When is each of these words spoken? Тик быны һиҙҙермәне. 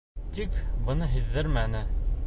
Тик 0.37 0.57
быны 0.89 1.11
һиҙҙермәне. 1.13 1.87